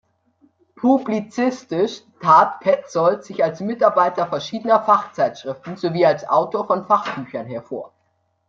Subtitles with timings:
[0.73, 7.93] Publizistisch tat Petzold sich als Mitarbeiter verschiedener Fachzeitschriften sowie als Autor von Fachbüchern hervor.